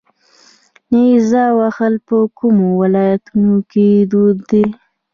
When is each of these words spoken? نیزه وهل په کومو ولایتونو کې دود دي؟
نیزه 0.91 1.43
وهل 1.57 1.93
په 2.07 2.17
کومو 2.37 2.67
ولایتونو 2.81 3.55
کې 3.71 3.87
دود 4.11 4.37
دي؟ 4.49 4.63